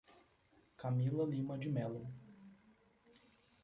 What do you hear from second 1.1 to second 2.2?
Lima de Melo